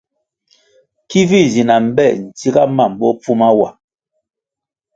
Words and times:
Ki 1.09 1.21
vi 1.29 1.39
nzi 1.47 1.61
na 1.67 1.75
mbpe 1.85 2.05
ntsiga 2.25 2.63
mam 2.77 2.91
bopfuma 2.99 3.49
wa. 3.59 3.69